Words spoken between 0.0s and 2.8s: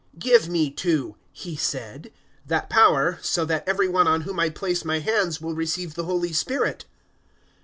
008:019 "Give me too," he said, "that